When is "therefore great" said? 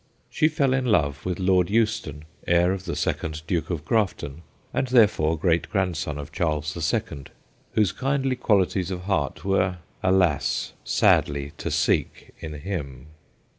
4.87-5.69